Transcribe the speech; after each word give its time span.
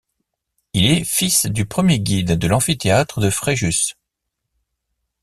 Il 0.73 0.85
est 0.89 1.03
fils 1.03 1.45
du 1.45 1.67
premier 1.67 1.99
guide 1.99 2.31
de 2.35 2.47
l'Amphithéâtre 2.47 3.19
de 3.21 3.29
Fréjus. 3.29 3.93